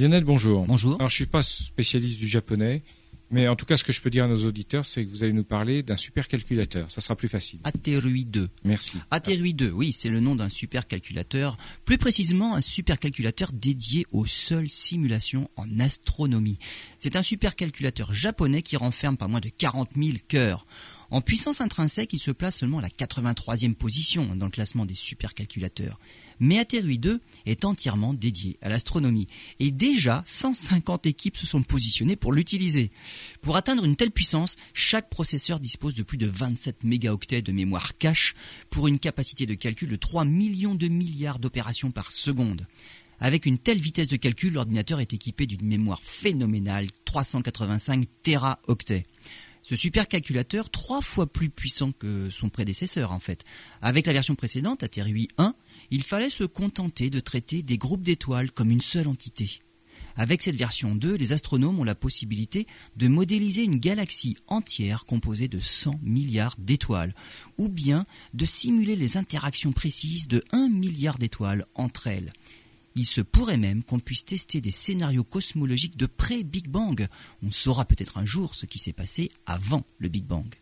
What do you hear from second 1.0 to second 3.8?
je suis pas spécialiste du japonais, mais en tout cas,